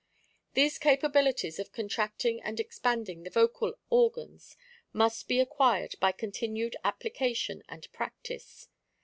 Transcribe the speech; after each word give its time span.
These 0.55 0.79
capabilities 0.79 1.59
of 1.59 1.71
contracting 1.71 2.41
and 2.41 2.59
expanding 2.59 3.21
the 3.21 3.29
vocal 3.29 3.75
organs 3.91 4.57
must 4.93 5.27
be 5.27 5.39
acquired 5.39 5.93
by 5.99 6.11
continued 6.11 6.75
application 6.83 7.61
and 7.69 7.87
practice. 7.91 8.67